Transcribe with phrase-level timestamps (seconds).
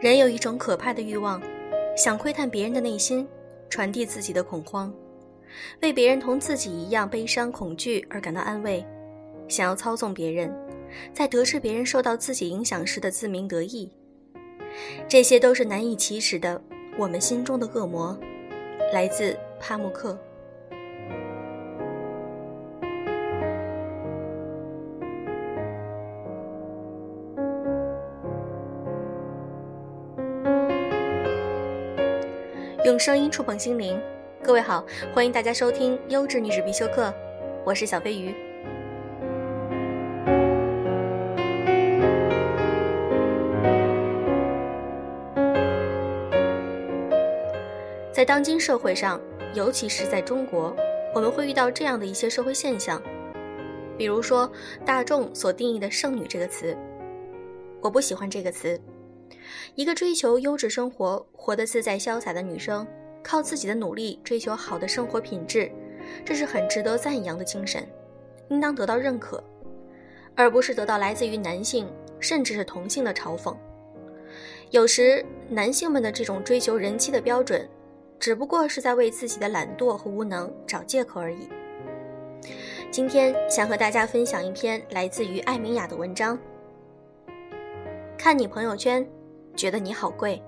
[0.00, 1.42] 人有一种可怕的欲望，
[1.94, 3.28] 想窥探别人的内心，
[3.68, 4.90] 传递自己的恐慌，
[5.82, 8.82] 为别人同自己一样悲伤恐惧而感到安慰，
[9.46, 10.50] 想要操纵别人，
[11.12, 13.92] 在得知别人受到自己影响时的自鸣得意。
[15.06, 16.58] 这些都是难以启齿的，
[16.96, 18.18] 我们心中的恶魔，
[18.94, 20.18] 来自帕慕克。
[33.00, 33.98] 声音触碰心灵，
[34.44, 37.10] 各位好，欢迎大家收听优质女子必修课，
[37.64, 38.34] 我是小飞鱼。
[48.12, 49.18] 在当今社会上，
[49.54, 50.76] 尤其是在中国，
[51.14, 53.02] 我们会遇到这样的一些社会现象，
[53.96, 54.52] 比如说
[54.84, 56.76] 大众所定义的“剩女”这个词，
[57.80, 58.78] 我不喜欢这个词。
[59.74, 62.86] 一个追求优质生活、活得自在潇洒的女生，
[63.22, 65.70] 靠自己的努力追求好的生活品质，
[66.24, 67.86] 这是很值得赞扬的精神，
[68.48, 69.42] 应当得到认可，
[70.34, 71.88] 而不是得到来自于男性
[72.18, 73.56] 甚至是同性的嘲讽。
[74.70, 77.68] 有时，男性们的这种追求人气的标准。
[78.20, 81.48] 只不过是在为自己的懒惰和无能找借口而已。
[82.90, 86.38] 今天想和大家分享一篇来自于艾米雅的文章。
[88.18, 89.08] 看你朋友圈，
[89.60, 90.42] 觉得你好贵。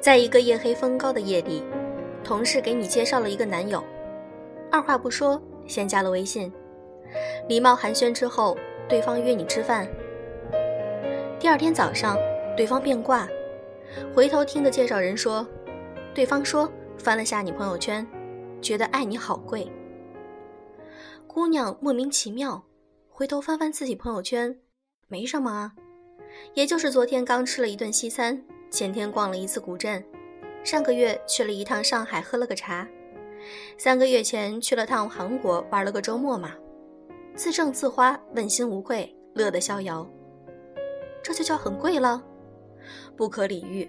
[0.00, 1.64] 在一个夜黑风高的夜里，
[2.22, 3.82] 同事给你介绍了一个男友。
[4.70, 6.52] 二话不说，先加了微信，
[7.48, 8.56] 礼貌寒暄之后，
[8.88, 9.88] 对方约你吃饭。
[11.40, 12.16] 第二天早上，
[12.56, 13.26] 对方变卦，
[14.14, 15.44] 回头听的介绍人说，
[16.16, 18.04] 对方说翻了下你朋友圈，
[18.62, 19.70] 觉得爱你好贵。
[21.26, 22.64] 姑娘莫名其妙，
[23.10, 24.58] 回头翻翻自己朋友圈，
[25.08, 25.74] 没什么啊，
[26.54, 30.02] 也就是昨天刚吃了一顿西餐，前天逛了一次古镇，
[30.64, 32.88] 上个月去了一趟上海喝了个茶。
[33.76, 36.54] 三个月前去了趟韩国，玩了个周末嘛，
[37.34, 40.08] 自挣自花，问心无愧，乐得逍遥。
[41.22, 42.24] 这就叫很贵了？
[43.14, 43.86] 不可理喻！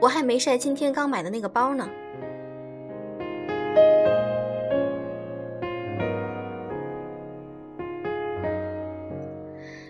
[0.00, 1.88] 我还没晒今天刚买的那个包呢。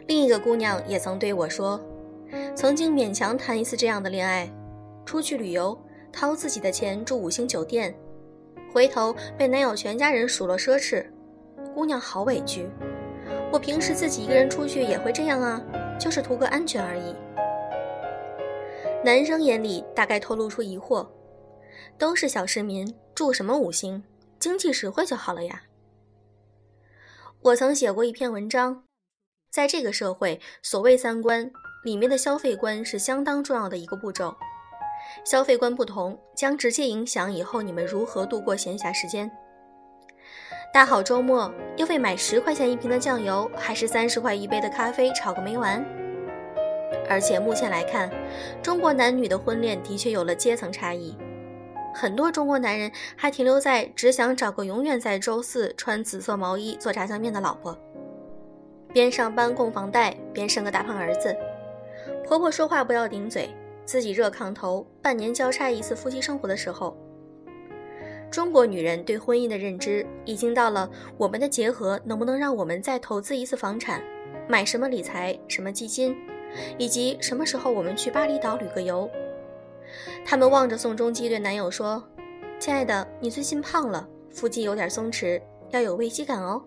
[0.06, 1.80] 另一个姑娘也曾对我说，
[2.54, 4.50] 曾经勉强谈一次这样的恋爱，
[5.04, 5.78] 出去旅游，
[6.12, 7.94] 掏自己的钱住五星酒店。
[8.72, 11.04] 回头被男友全家人数落奢侈，
[11.74, 12.68] 姑娘好委屈。
[13.52, 15.60] 我平时自己一个人出去也会这样啊，
[15.98, 17.14] 就是图个安全而已。
[19.02, 21.08] 男生眼里大概透露出疑惑，
[21.96, 24.02] 都是小市民，住什么五星，
[24.38, 25.62] 经济实惠就好了呀。
[27.40, 28.84] 我曾写过一篇文章，
[29.50, 31.50] 在这个社会，所谓三观
[31.82, 34.36] 里面的消费观是相当重要的一个步骤。
[35.24, 39.30] 消费观不同，将直接影响以后你们如何度过闲暇时间。
[40.74, 45.82] 大好周末，要费买十块钱一瓶的酱油，还是三十块一杯的咖啡吵个没完？
[47.08, 48.10] 而且目前来看，
[48.62, 51.16] 中国男女的婚恋的确有了阶层差异。
[51.94, 57.76] 很多中国男人还停留在只想找个永远在周四穿紫色毛衣做炸酱面的老婆，
[58.92, 61.36] 边上班供房贷边生个大胖儿子，
[62.24, 63.50] 婆婆说话不要顶嘴。
[63.84, 66.96] 自己热炕头，半年交叉一次夫妻生活的时候，
[68.30, 74.00] 中国女人对婚姻的认知已经到了：我们的结合能不能让我们再投资一次房产，
[74.48, 76.16] 买什么理财、什么基金，
[76.78, 79.10] 以及什么时候我们去巴厘岛旅个游？
[80.24, 82.02] 他们望着宋仲基对男友说
[82.58, 86.62] ：“亲爱的，你最近胖了，腹肌有点松弛，要有危机感哦。”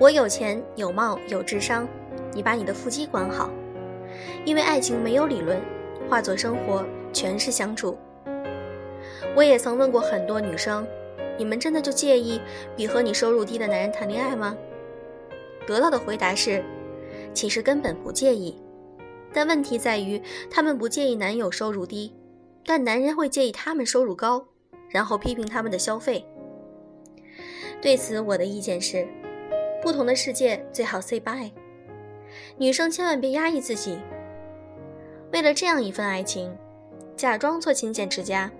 [0.00, 1.88] 我有钱有貌有智商，
[2.32, 3.48] 你把你的腹肌管好，
[4.44, 5.58] 因为爱情没有理论，
[6.10, 7.96] 化作生活全是相处。
[9.36, 10.86] 我也曾问过很多女生，
[11.36, 12.40] 你们真的就介意
[12.76, 14.56] 比和你收入低的男人谈恋爱吗？
[15.66, 16.62] 得到的回答是，
[17.32, 18.56] 其实根本不介意，
[19.32, 22.14] 但问题在于他们不介意男友收入低，
[22.64, 24.46] 但男人会介意他们收入高，
[24.88, 26.24] 然后批评他们的消费。
[27.82, 29.06] 对此，我的意见是。
[29.82, 31.50] 不同的世界最好 say bye。
[32.56, 33.98] 女生千万别压抑自己。
[35.30, 36.56] 为了这样一份爱情，
[37.16, 38.50] 假装做勤俭持家，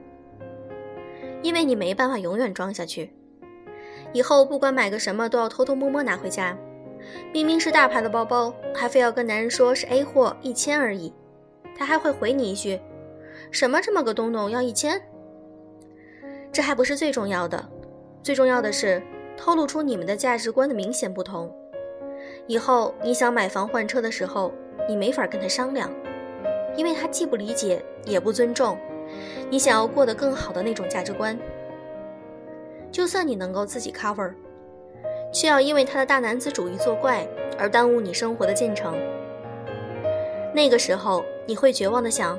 [1.45, 3.13] 因为你没办法永远装下去。
[4.15, 6.57] 以后不管买个什么都要偷偷摸摸拿回家，
[7.35, 11.13] 明明是大牌的包包，还非要跟男人说是 A 货，一千而已。
[11.77, 12.81] 他还会回你一句
[13.53, 14.99] ：“什么这么个东东要一千？”
[16.51, 17.69] 这还不是最重要的，
[18.23, 19.03] 最重要的是
[19.37, 21.55] 透露出你们的价值观的明显不同。
[22.47, 24.51] 以后你想买房换车的时候，
[24.89, 25.91] 你没法跟他商量，
[26.75, 28.79] 因为他既不理解也不尊重
[29.55, 31.39] 你想要过得更好的那种价值观。
[32.91, 34.35] 就算你能够自己 cover，
[35.33, 37.25] 却要因为他的大男子主义作怪
[37.57, 38.97] 而耽误你生活的进程。
[40.53, 42.37] 那个时候，你会绝望的想：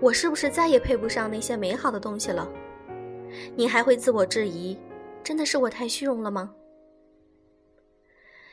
[0.00, 2.50] 我是不是再也配不上那些美好的东西了？
[3.54, 4.78] 你还会自我质疑：
[5.22, 6.54] 真的是我太虚荣了吗？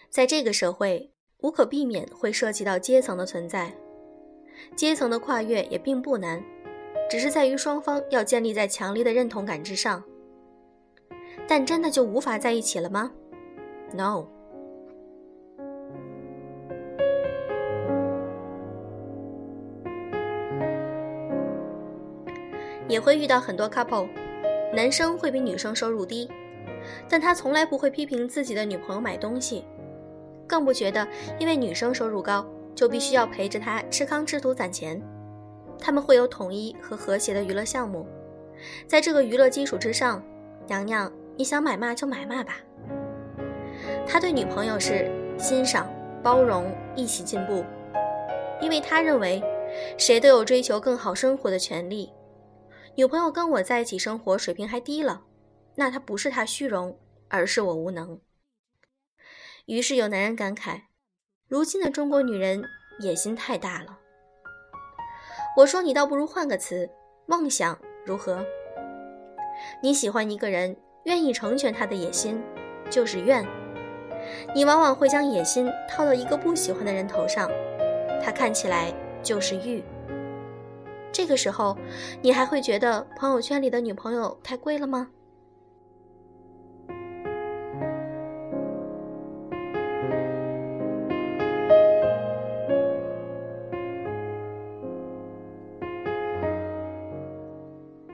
[0.10, 3.72] 在这个社会，无可避免会涉及到阶层的存在，
[4.76, 6.44] 阶层的跨越也并不难，
[7.10, 10.04] 只是在于双方要建立在强烈的认同感之上。
[11.48, 13.12] 但真的就无法在一起了吗
[13.94, 14.26] ？No。
[22.90, 24.08] 也会遇到很多 couple，
[24.74, 26.30] 男生会比女生收入低，
[27.10, 29.66] 但他从来不会批评自己的女朋友买东西，
[30.48, 31.06] 更不觉得
[31.38, 35.02] 因为女生收入高就必须要陪着她吃糠吃土攒钱。
[35.80, 38.06] 他们会有统一和和谐的娱乐项目，
[38.88, 40.24] 在这个娱乐基础之上，
[40.68, 41.12] 娘娘。
[41.40, 42.56] 你想买嘛就买嘛吧。
[44.08, 45.08] 他对女朋友是
[45.38, 45.88] 欣赏、
[46.24, 47.64] 包容、一起进步，
[48.60, 49.40] 因为他认为
[50.00, 52.12] 谁都有追求更好生活的权利。
[52.96, 55.26] 女朋友跟我在一起生活水平还低了，
[55.76, 58.20] 那他不是他虚荣，而是我无能。
[59.68, 60.86] 于是有男人感慨：
[61.48, 62.64] 如今的中国女人
[63.00, 64.00] 野心太大了。
[65.58, 66.88] 我说你倒不如换个词，
[67.26, 67.76] 梦想
[68.06, 68.46] 如何？
[69.82, 70.78] 你喜欢一个人。
[71.06, 72.44] 愿意成全他的野心，
[72.90, 73.44] 就是愿。
[74.54, 77.50] 你往往会将野心套到一个不喜欢的人头上，
[78.22, 78.94] 他看起来
[79.24, 79.82] 就是欲。
[81.14, 81.78] 这个时候，
[82.22, 85.10] 你还会觉得朋友圈里的女朋友太贵了吗？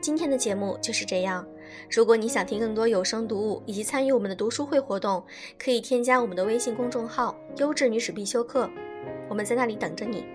[0.03, 1.47] 今天的节目就是这样。
[1.89, 5.23] 如果你想听更多有声读物以及参与我们的读书会活动，
[5.57, 8.69] 可以添加我们的微信公众号“优质女史必修课”，
[9.29, 10.25] 我们在那里等着你。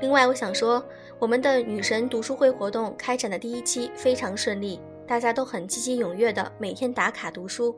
[0.00, 0.84] 另外，我想说，
[1.20, 7.72] 我们的女神读书会活动开展的第一期非常顺利，大家都很积极踊跃的每天打卡读书，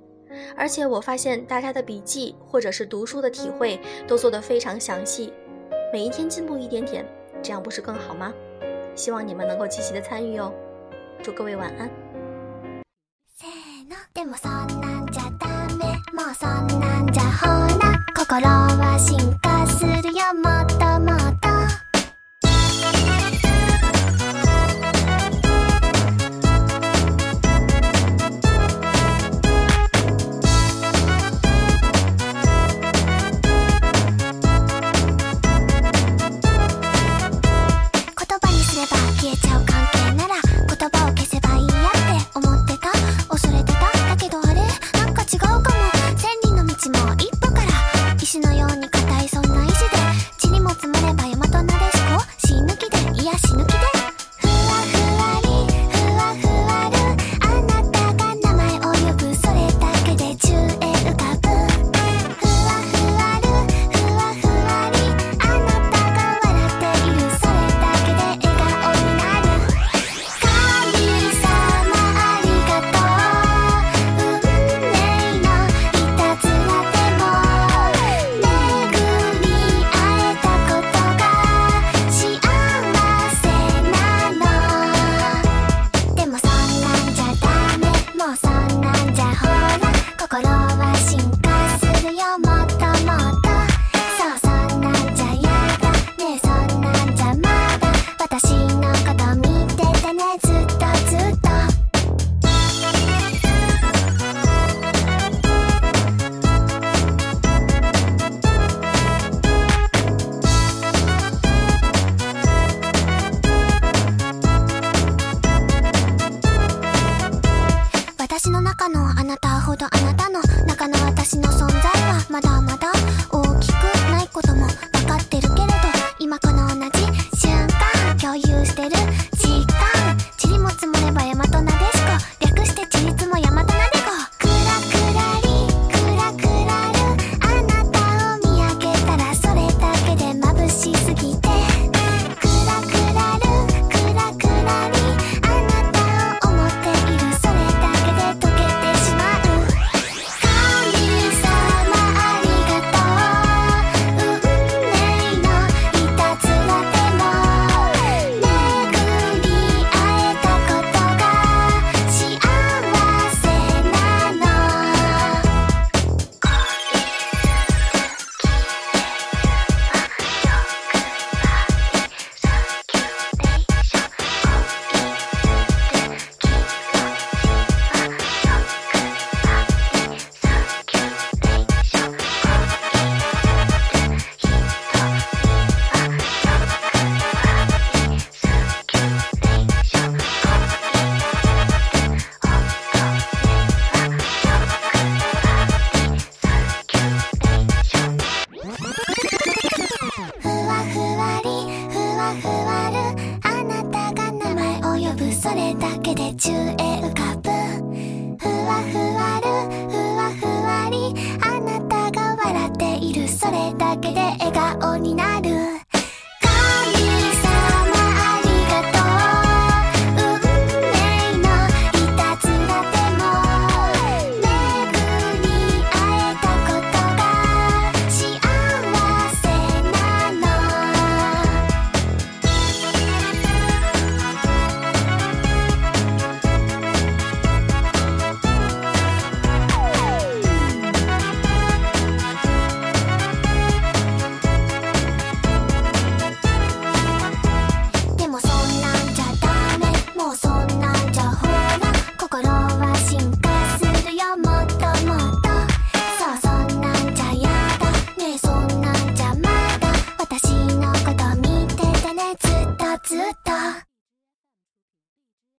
[0.56, 3.78] 而且我发现大家的笔记或者是读书的体会
[4.08, 5.30] 都做得非常详细，
[5.92, 7.04] 每一天进步一点点，
[7.42, 8.32] 这样不是更好吗？
[8.94, 10.50] 希望你们能够积极的参与哦。
[11.23, 11.89] 祝各位晚安。
[13.35, 17.47] せーのでもそんなんじゃダメもうそんなんじゃほ
[17.79, 21.10] ら心は進化するよもっとも
[53.22, 53.61] 癒しの